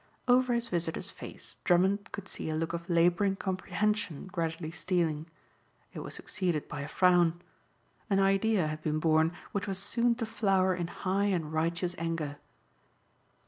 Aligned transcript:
Over 0.27 0.55
his 0.55 0.69
visitor's 0.69 1.11
face 1.11 1.57
Drummond 1.63 2.11
could 2.11 2.27
see 2.27 2.49
a 2.49 2.55
look 2.55 2.73
of 2.73 2.89
laboring 2.89 3.35
comprehension 3.35 4.25
gradually 4.25 4.71
stealing. 4.71 5.27
It 5.93 5.99
was 5.99 6.15
succeeded 6.15 6.67
by 6.67 6.81
a 6.81 6.87
frown. 6.87 7.39
An 8.09 8.17
idea 8.19 8.65
had 8.65 8.81
been 8.81 8.97
born 8.97 9.31
which 9.51 9.67
was 9.67 9.77
soon 9.77 10.15
to 10.15 10.25
flower 10.25 10.73
in 10.73 10.87
high 10.87 11.25
and 11.25 11.53
righteous 11.53 11.93
anger. 11.99 12.37